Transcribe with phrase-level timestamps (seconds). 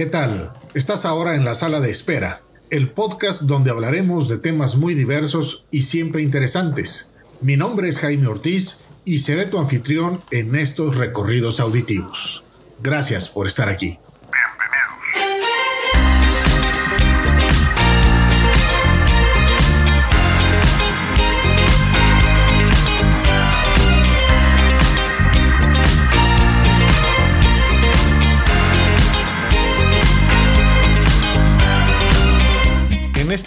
[0.00, 0.54] ¿Qué tal?
[0.72, 2.40] Estás ahora en la sala de espera,
[2.70, 7.10] el podcast donde hablaremos de temas muy diversos y siempre interesantes.
[7.42, 12.42] Mi nombre es Jaime Ortiz y seré tu anfitrión en estos recorridos auditivos.
[12.82, 13.98] Gracias por estar aquí.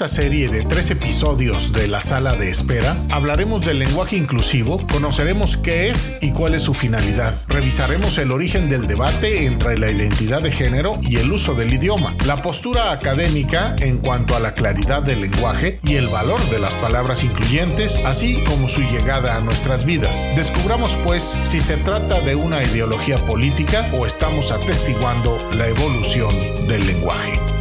[0.04, 5.56] Esta serie de tres episodios de la sala de espera, hablaremos del lenguaje inclusivo, conoceremos
[5.56, 10.42] qué es y cuál es su finalidad, revisaremos el origen del debate entre la identidad
[10.42, 15.04] de género y el uso del idioma, la postura académica en cuanto a la claridad
[15.04, 19.86] del lenguaje y el valor de las palabras incluyentes, así como su llegada a nuestras
[19.86, 20.30] vidas.
[20.36, 26.88] Descubramos pues si se trata de una ideología política o estamos atestiguando la evolución del
[26.88, 27.53] lenguaje.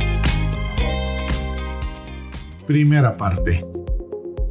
[2.66, 3.64] Primera parte.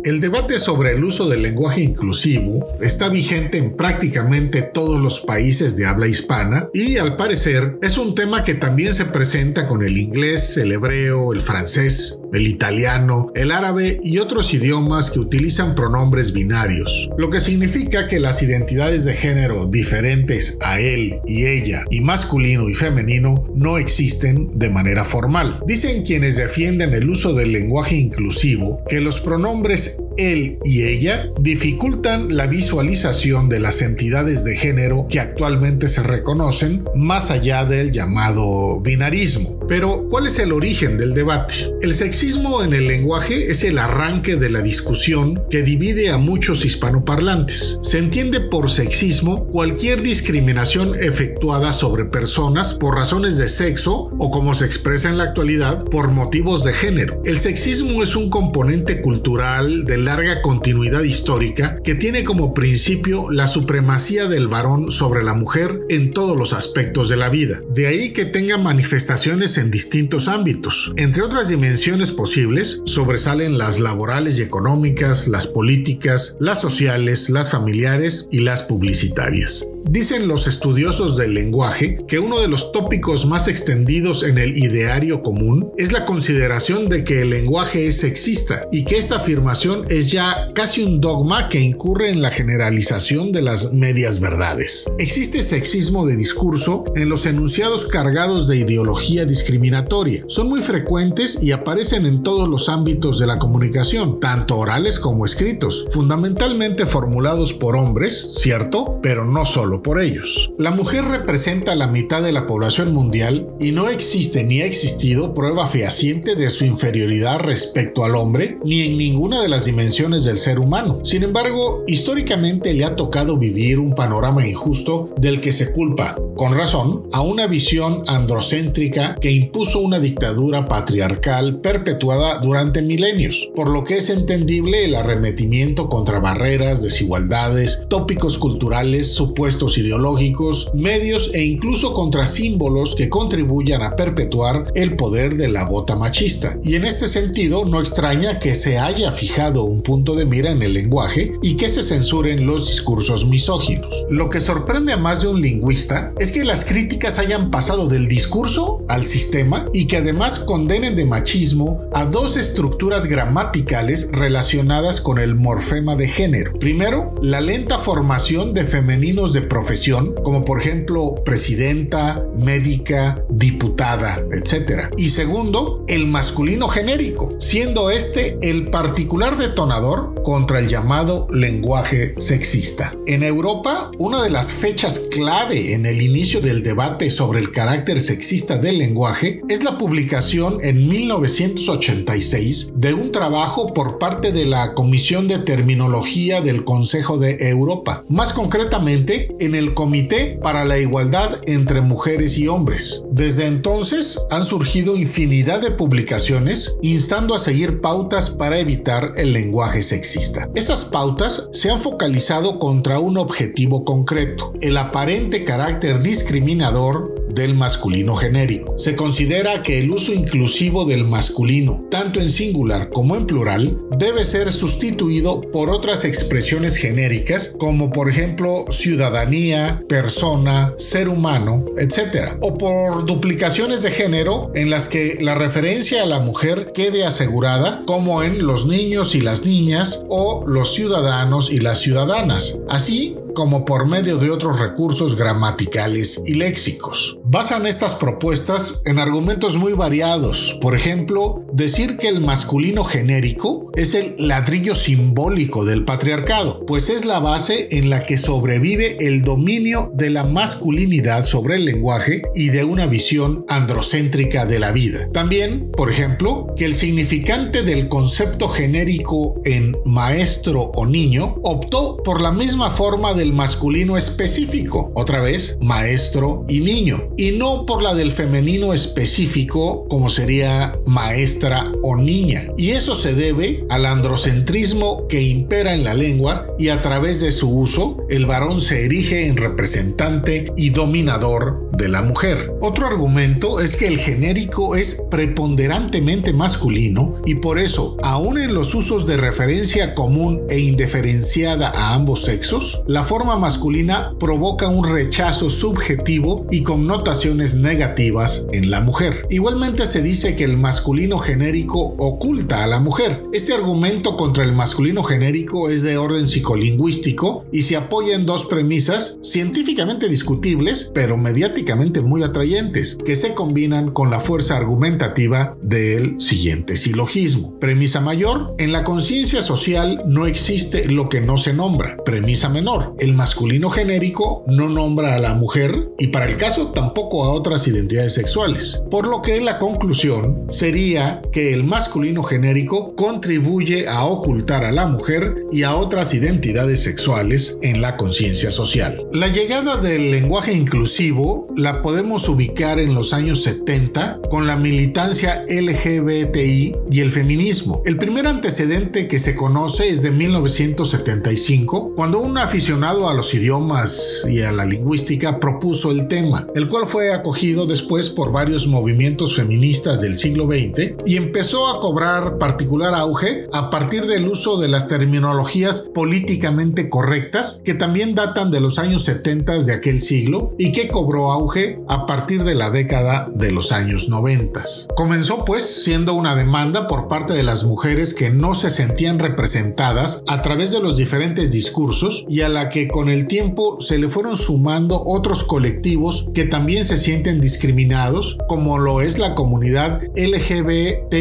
[0.04, 5.76] El debate sobre el uso del lenguaje inclusivo está vigente en prácticamente todos los países
[5.76, 9.98] de habla hispana y al parecer es un tema que también se presenta con el
[10.00, 16.34] inglés, el hebreo, el francés, el italiano, el árabe y otros idiomas que utilizan pronombres
[16.34, 22.02] binarios, lo que significa que las identidades de género diferentes a él y ella y
[22.02, 25.60] masculino y femenino no existen de manera formal.
[25.66, 32.36] Dicen quienes defienden el uso del lenguaje inclusivo que los pronombres él y ella dificultan
[32.36, 38.80] la visualización de las entidades de género que actualmente se reconocen más allá del llamado
[38.82, 39.60] binarismo.
[39.68, 41.54] Pero, ¿cuál es el origen del debate?
[41.82, 46.66] El sexismo en el lenguaje es el arranque de la discusión que divide a muchos
[46.66, 47.80] hispanoparlantes.
[47.82, 54.54] Se entiende por sexismo cualquier discriminación efectuada sobre personas por razones de sexo o como
[54.54, 57.22] se expresa en la actualidad por motivos de género.
[57.24, 63.48] El sexismo es un componente cultural de larga continuidad histórica que tiene como principio la
[63.48, 67.62] supremacía del varón sobre la mujer en todos los aspectos de la vida.
[67.74, 70.92] De ahí que tenga manifestaciones en distintos ámbitos.
[70.98, 78.28] Entre otras dimensiones posibles, sobresalen las laborales y económicas, las políticas, las sociales, las familiares
[78.32, 79.66] y las publicitarias.
[79.90, 85.24] Dicen los estudiosos del lenguaje que uno de los tópicos más extendidos en el ideario
[85.24, 90.12] común es la consideración de que el lenguaje es sexista y que esta afirmación es
[90.12, 94.90] ya casi un dogma que incurre en la generalización de las medias verdades.
[94.98, 100.24] Existe sexismo de discurso en los enunciados cargados de ideología discriminatoria.
[100.28, 105.26] Son muy frecuentes y aparecen en todos los ámbitos de la comunicación, tanto orales como
[105.26, 110.52] escritos, fundamentalmente formulados por hombres, cierto, pero no solo por ellos.
[110.58, 115.34] La mujer representa la mitad de la población mundial y no existe ni ha existido
[115.34, 120.38] prueba fehaciente de su inferioridad respecto al hombre ni en ninguna de las dimensiones del
[120.38, 121.02] ser humano.
[121.04, 126.56] Sin embargo, históricamente le ha tocado vivir un panorama injusto del que se culpa, con
[126.58, 133.84] razón, a una visión androcéntrica que impuso una dictadura patriarcal perpetuada durante milenios, por lo
[133.84, 141.94] que es entendible el arremetimiento contra barreras, desigualdades, tópicos culturales, supuestos ideológicos, medios e incluso
[141.94, 146.58] contra símbolos que contribuyan a perpetuar el poder de la bota machista.
[146.64, 150.62] Y en este sentido, no extraña que se haya fijado un punto de mira en
[150.62, 154.06] el lenguaje y que se censuren los discursos misóginos.
[154.10, 158.08] Lo que sorprende a más de un lingüista es que las críticas hayan pasado del
[158.08, 165.20] discurso al sistema y que además condenen de machismo a dos estructuras gramaticales relacionadas con
[165.20, 166.54] el morfema de género.
[166.60, 174.94] Primero, la lenta formación de femeninos de profesión, como por ejemplo presidenta, médica, diputada, etc.
[174.96, 182.96] Y segundo, el masculino genérico, siendo este el particular detonador contra el llamado lenguaje sexista.
[183.08, 188.00] En Europa, una de las fechas clave en el inicio del debate sobre el carácter
[188.00, 194.76] sexista del lenguaje es la publicación en 1986 de un trabajo por parte de la
[194.76, 201.42] Comisión de Terminología del Consejo de Europa, más concretamente en el Comité para la Igualdad
[201.48, 203.04] entre Mujeres y Hombres.
[203.12, 209.84] Desde entonces han surgido infinidad de publicaciones instando a seguir pautas para evitar el lenguaje
[209.84, 210.50] sexista.
[210.54, 218.16] Esas pautas se han focalizado contra un objetivo concreto, el aparente carácter discriminador del masculino
[218.16, 218.78] genérico.
[218.78, 224.26] Se considera que el uso inclusivo del masculino, tanto en singular como en plural, debe
[224.26, 232.38] ser sustituido por otras expresiones genéricas como por ejemplo ciudadanía, persona, ser humano, etc.
[232.42, 237.84] O por duplicaciones de género en las que la referencia a la mujer quede asegurada
[237.86, 242.60] como en los niños y las niñas o los ciudadanos y las ciudadanas.
[242.70, 247.18] Así como por medio de otros recursos gramaticales y léxicos.
[247.24, 250.58] Basan estas propuestas en argumentos muy variados.
[250.62, 257.06] Por ejemplo, decir que el masculino genérico es el ladrillo simbólico del patriarcado, pues es
[257.06, 262.50] la base en la que sobrevive el dominio de la masculinidad sobre el lenguaje y
[262.50, 265.10] de una visión androcéntrica de la vida.
[265.14, 272.22] También, por ejemplo, que el significante del concepto genérico en maestro o niño optó por
[272.22, 277.94] la misma forma del masculino específico, otra vez maestro y niño, y no por la
[277.94, 282.48] del femenino específico como sería maestra o niña.
[282.58, 287.32] Y eso se debe al androcentrismo que impera en la lengua y a través de
[287.32, 292.54] su uso el varón se erige en representante y dominador de la mujer.
[292.60, 298.74] Otro argumento es que el genérico es preponderantemente masculino y por eso, aun en los
[298.74, 305.50] usos de referencia común e indiferenciada a ambos sexos, la forma masculina provoca un rechazo
[305.50, 309.28] subjetivo y connotaciones negativas en la mujer.
[309.30, 313.26] Igualmente se dice que el masculino genérico oculta a la mujer.
[313.34, 318.46] Este argumento contra el masculino genérico es de orden psicolingüístico y se apoya en dos
[318.46, 326.22] premisas científicamente discutibles, pero mediáticamente muy atrayentes, que se combinan con la fuerza argumentativa del
[326.22, 327.60] siguiente silogismo.
[327.60, 331.98] Premisa mayor, en la conciencia social no existe lo que no se nombra.
[332.06, 337.24] Premisa menor, el masculino genérico no nombra a la mujer y para el caso tampoco
[337.24, 338.84] a otras identidades sexuales.
[338.92, 344.86] Por lo que la conclusión sería que el masculino genérico contribuye a ocultar a la
[344.86, 349.04] mujer y a otras identidades sexuales en la conciencia social.
[349.12, 355.44] La llegada del lenguaje inclusivo la podemos ubicar en los años 70 con la militancia
[355.48, 357.82] LGBTI y el feminismo.
[357.84, 364.26] El primer antecedente que se conoce es de 1975, cuando un aficionado a los idiomas
[364.28, 369.38] y a la lingüística propuso el tema, el cual fue acogido después por varios movimientos
[369.38, 374.68] feministas del siglo XX y empezó a cobrar particular auge a partir del uso de
[374.68, 380.74] las terminologías políticamente correctas que también datan de los años 70 de aquel siglo y
[380.74, 384.62] que cobró auge a partir de la década de los años 90.
[384.96, 390.24] Comenzó pues siendo una demanda por parte de las mujeres que no se sentían representadas
[390.28, 394.08] a través de los diferentes discursos y a la que con el tiempo se le
[394.08, 401.12] fueron sumando otros colectivos que también se sienten discriminados, como lo es la comunidad LGBTTIQA,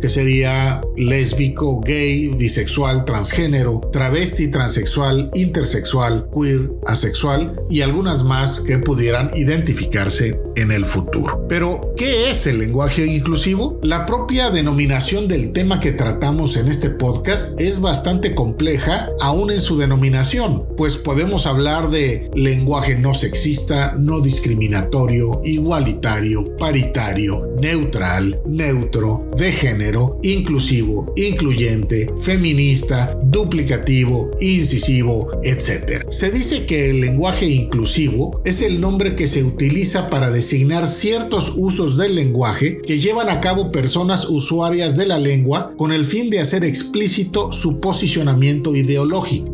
[0.00, 8.78] que sería lésbico, gay, bisexual, transgénero, travesti, transexual, intersexual, queer, asexual y algunas más que
[8.78, 11.46] pudieran identificarse en el futuro.
[11.48, 13.78] Pero, ¿qué es el lenguaje inclusivo?
[13.82, 19.60] La propia denominación del tema que tratamos en este podcast es bastante compleja, aún en
[19.60, 29.28] su denominación, pues podemos hablar de lenguaje no sexista, no discriminatorio, igualitario, paritario, neutral, neutro,
[29.36, 36.04] de género, inclusivo, incluyente, feminista, duplicativo, incisivo, etc.
[36.08, 41.52] Se dice que el lenguaje inclusivo es el nombre que se utiliza para designar ciertos
[41.56, 46.30] usos del lenguaje que llevan a cabo personas usuarias de la lengua con el fin
[46.30, 49.03] de hacer explícito su posicionamiento ideológico.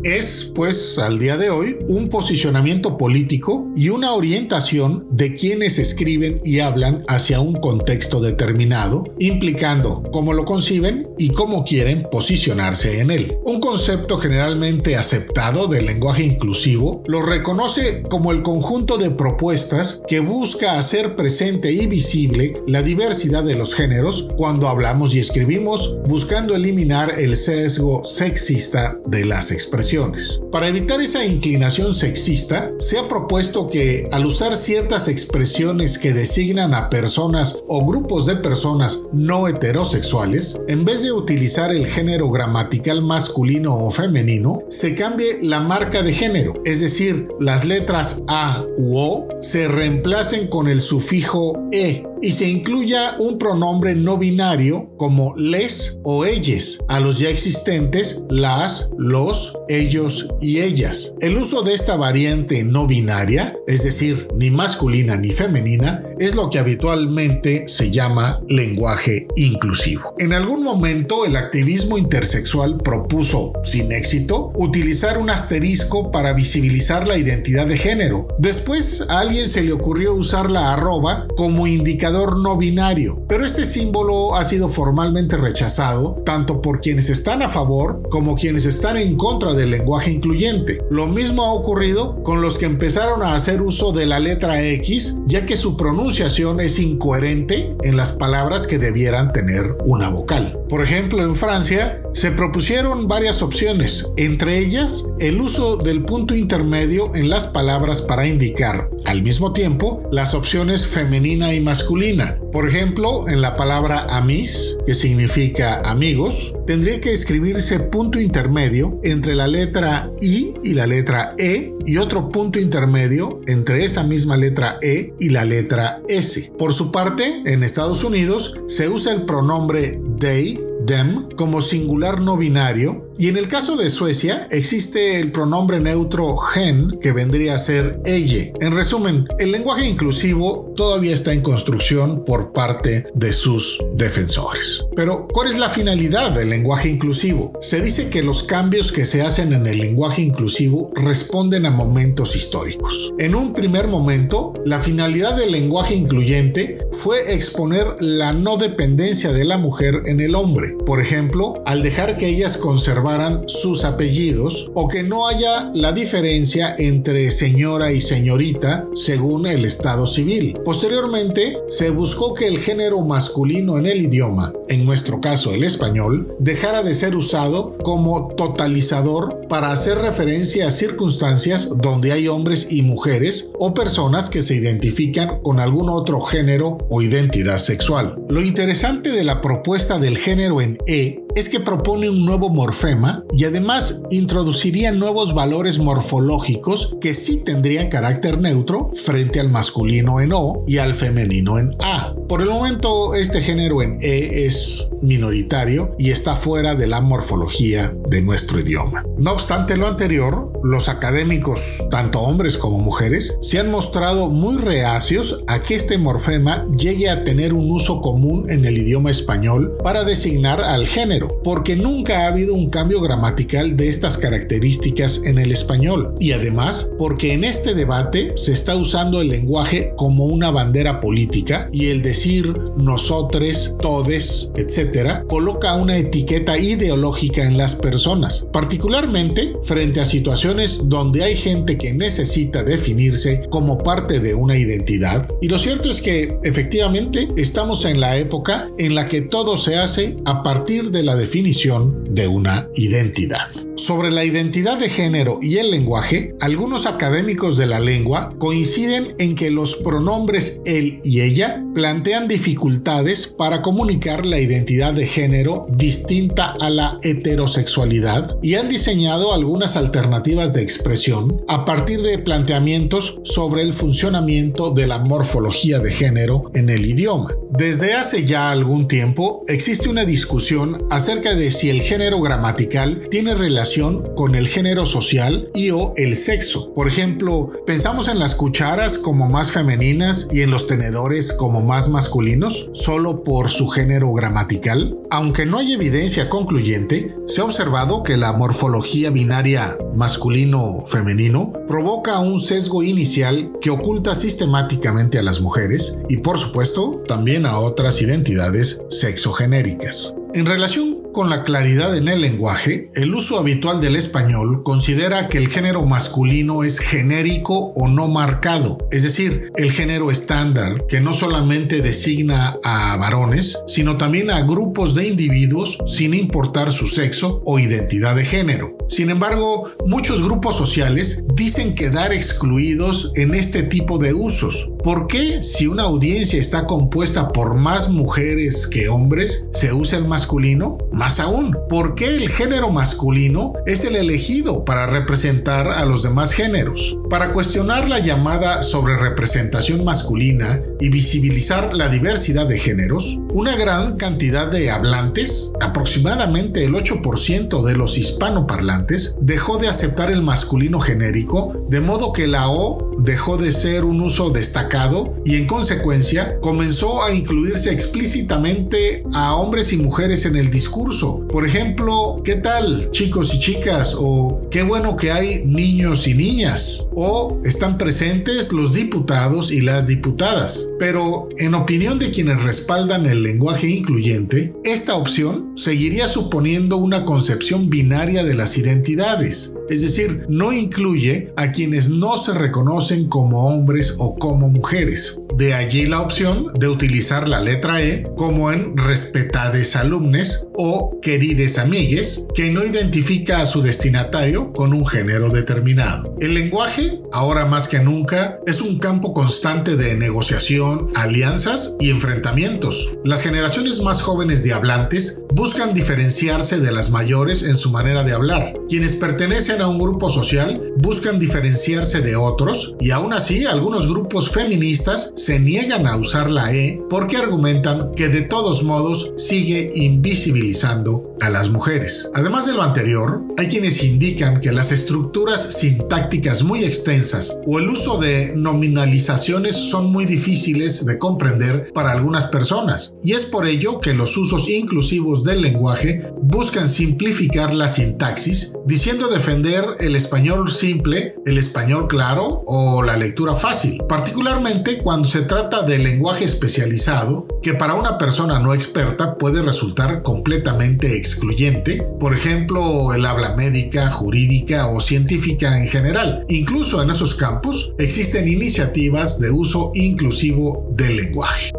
[0.03, 6.39] Es, pues, al día de hoy, un posicionamiento político y una orientación de quienes escriben
[6.43, 13.11] y hablan hacia un contexto determinado, implicando cómo lo conciben y cómo quieren posicionarse en
[13.11, 13.37] él.
[13.45, 20.19] Un concepto generalmente aceptado del lenguaje inclusivo lo reconoce como el conjunto de propuestas que
[20.19, 26.55] busca hacer presente y visible la diversidad de los géneros cuando hablamos y escribimos, buscando
[26.55, 30.41] eliminar el sesgo sexista de expresiones.
[30.51, 36.75] Para evitar esa inclinación sexista, se ha propuesto que al usar ciertas expresiones que designan
[36.75, 43.01] a personas o grupos de personas no heterosexuales, en vez de utilizar el género gramatical
[43.01, 48.97] masculino o femenino, se cambie la marca de género, es decir, las letras A u
[48.97, 55.35] O se reemplacen con el sufijo E y se incluya un pronombre no binario como
[55.35, 61.13] les o ellas a los ya existentes las, los, ellos y ellas.
[61.19, 66.51] El uso de esta variante no binaria, es decir, ni masculina ni femenina, es lo
[66.51, 70.13] que habitualmente se llama lenguaje inclusivo.
[70.19, 77.17] En algún momento el activismo intersexual propuso, sin éxito, utilizar un asterisco para visibilizar la
[77.17, 78.27] identidad de género.
[78.37, 83.65] Después a alguien se le ocurrió usar la arroba como indicador no binario, pero este
[83.65, 89.15] símbolo ha sido formalmente rechazado tanto por quienes están a favor como quienes están en
[89.15, 90.85] contra del lenguaje incluyente.
[90.91, 95.15] Lo mismo ha ocurrido con los que empezaron a hacer uso de la letra X,
[95.25, 100.59] ya que su pronunciación es incoherente en las palabras que debieran tener una vocal.
[100.67, 107.15] Por ejemplo, en Francia se propusieron varias opciones, entre ellas el uso del punto intermedio
[107.15, 112.37] en las palabras para indicar al mismo tiempo las opciones femenina y masculina.
[112.51, 119.35] Por ejemplo, en la palabra amis, que significa amigos, tendría que escribirse punto intermedio entre
[119.35, 124.77] la letra I y la letra E y otro punto intermedio entre esa misma letra
[124.81, 126.51] E y la letra S.
[126.57, 132.37] Por su parte, en Estados Unidos se usa el pronombre they them como singular no
[132.37, 137.59] binario y en el caso de Suecia existe el pronombre neutro gen que vendría a
[137.59, 138.51] ser ella.
[138.61, 144.87] En resumen, el lenguaje inclusivo todavía está en construcción por parte de sus defensores.
[144.95, 147.53] Pero, ¿cuál es la finalidad del lenguaje inclusivo?
[147.61, 152.35] Se dice que los cambios que se hacen en el lenguaje inclusivo responden a momentos
[152.35, 153.13] históricos.
[153.19, 159.45] En un primer momento, la finalidad del lenguaje incluyente fue exponer la no dependencia de
[159.45, 160.70] la mujer en el hombre.
[160.85, 166.73] Por ejemplo, al dejar que ellas conservaran sus apellidos o que no haya la diferencia
[166.77, 170.57] entre señora y señorita según el estado civil.
[170.63, 176.35] Posteriormente, se buscó que el género masculino en el idioma, en nuestro caso el español,
[176.39, 182.83] dejara de ser usado como totalizador para hacer referencia a circunstancias donde hay hombres y
[182.83, 188.15] mujeres o personas que se identifican con algún otro género o identidad sexual.
[188.29, 193.23] Lo interesante de la propuesta del género en E es que propone un nuevo morfema
[193.33, 200.33] y además introduciría nuevos valores morfológicos que sí tendrían carácter neutro frente al masculino en
[200.33, 202.13] O y al femenino en A.
[202.27, 207.93] Por el momento este género en E es minoritario y está fuera de la morfología
[208.09, 209.03] de nuestro idioma.
[209.17, 215.43] No obstante lo anterior, los académicos, tanto hombres como mujeres, se han mostrado muy reacios
[215.47, 220.03] a que este morfema llegue a tener un uso común en el idioma español para
[220.03, 225.51] designar al género, porque nunca ha habido un cambio gramatical de estas características en el
[225.51, 230.99] español, y además porque en este debate se está usando el lenguaje como una bandera
[230.99, 239.53] política y el decir nosotres, todes, etc., coloca una etiqueta ideológica en las personas, particularmente
[239.63, 245.23] frente a situaciones donde hay gente que necesita definirse como parte de una identidad.
[245.41, 249.75] Y lo cierto es que efectivamente estamos en la época en la que todo se
[249.77, 253.47] hace a partir de la definición de una identidad.
[253.75, 259.35] Sobre la identidad de género y el lenguaje, algunos académicos de la lengua coinciden en
[259.35, 266.55] que los pronombres él y ella plantean dificultades para comunicar la identidad de género distinta
[266.59, 273.61] a la heterosexualidad y han diseñado algunas alternativas de expresión a partir de planteamientos sobre
[273.61, 277.35] el funcionamiento de la morfología de género en el idioma.
[277.53, 283.35] Desde hace ya algún tiempo existe una discusión acerca de si el género gramatical tiene
[283.35, 286.73] relación con el género social y o el sexo.
[286.73, 291.89] Por ejemplo, pensamos en las cucharas como más femeninas y en los tenedores como más
[291.89, 294.97] masculinos solo por su género gramatical.
[295.09, 302.39] Aunque no hay evidencia concluyente, se ha observado que la morfología binaria masculino-femenino provoca un
[302.39, 308.81] sesgo inicial que oculta sistemáticamente a las mujeres y por supuesto también a otras identidades
[308.89, 310.15] sexogenéricas.
[310.33, 315.37] En relación con la claridad en el lenguaje, el uso habitual del español considera que
[315.37, 321.13] el género masculino es genérico o no marcado, es decir, el género estándar, que no
[321.13, 327.59] solamente designa a varones, sino también a grupos de individuos sin importar su sexo o
[327.59, 328.77] identidad de género.
[328.87, 335.43] Sin embargo, muchos grupos sociales dicen quedar excluidos en este tipo de usos, ¿Por qué
[335.43, 340.79] si una audiencia está compuesta por más mujeres que hombres se usa el masculino?
[340.91, 346.33] Más aún, ¿por qué el género masculino es el elegido para representar a los demás
[346.33, 346.97] géneros?
[347.11, 353.97] Para cuestionar la llamada sobre representación masculina y visibilizar la diversidad de géneros, una gran
[353.97, 361.65] cantidad de hablantes, aproximadamente el 8% de los hispanoparlantes, dejó de aceptar el masculino genérico,
[361.69, 367.03] de modo que la O dejó de ser un uso destacado y en consecuencia comenzó
[367.03, 371.25] a incluirse explícitamente a hombres y mujeres en el discurso.
[371.27, 373.95] Por ejemplo, ¿qué tal chicos y chicas?
[373.97, 379.87] o qué bueno que hay niños y niñas o están presentes los diputados y las
[379.87, 380.69] diputadas.
[380.79, 387.69] Pero en opinión de quienes respaldan el lenguaje incluyente, esta opción seguiría suponiendo una concepción
[387.69, 393.95] binaria de las identidades, es decir, no incluye a quienes no se reconocen como hombres
[393.97, 395.17] o como mujeres.
[395.37, 401.57] De allí la opción de utilizar la letra E como en respetades alumnes o querides
[401.57, 406.11] amigues, que no identifica a su destinatario con un género determinado.
[406.19, 412.89] El lenguaje, ahora más que nunca, es un campo constante de negociación, alianzas y enfrentamientos.
[413.03, 418.13] Las generaciones más jóvenes de hablantes buscan diferenciarse de las mayores en su manera de
[418.13, 418.53] hablar.
[418.69, 424.29] Quienes pertenecen a un grupo social buscan diferenciarse de otros y aún así algunos grupos
[424.31, 431.11] feministas se niegan a usar la E porque argumentan que de todos modos sigue invisibilizando
[431.21, 432.09] a las mujeres.
[432.15, 437.69] Además de lo anterior, hay quienes indican que las estructuras sintácticas muy extensas o el
[437.69, 443.79] uso de nominalizaciones son muy difíciles de comprender para algunas personas y es por ello
[443.79, 451.15] que los usos inclusivos del lenguaje buscan simplificar la sintaxis diciendo defender el español simple,
[451.25, 457.53] el español claro o la lectura fácil, particularmente cuando se trata de lenguaje especializado que
[457.53, 464.67] para una persona no experta puede resultar completamente excluyente, por ejemplo el habla médica, jurídica
[464.67, 466.23] o científica en general.
[466.29, 471.51] Incluso en esos campos existen iniciativas de uso inclusivo del lenguaje.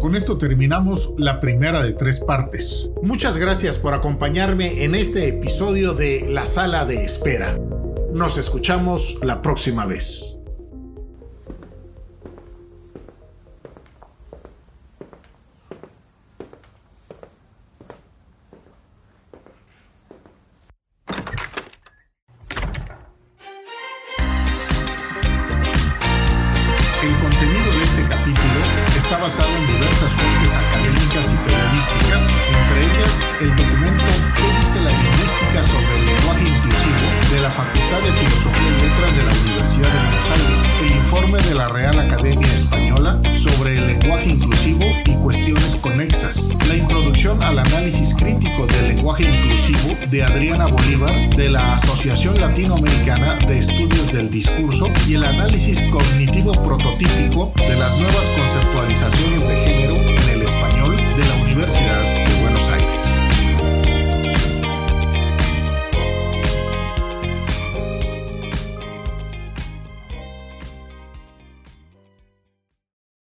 [0.00, 2.92] Con esto terminamos la primera de tres partes.
[3.02, 7.58] Muchas gracias por acompañarme en este episodio de La Sala de Espera.
[8.14, 10.37] Nos escuchamos la próxima vez.
[41.58, 48.14] La Real Academia Española sobre el lenguaje inclusivo y cuestiones conexas, la introducción al análisis
[48.14, 54.86] crítico del lenguaje inclusivo de Adriana Bolívar de la Asociación Latinoamericana de Estudios del Discurso
[55.08, 61.26] y el análisis cognitivo prototípico de las nuevas conceptualizaciones de género en el español de
[61.26, 63.17] la Universidad de Buenos Aires.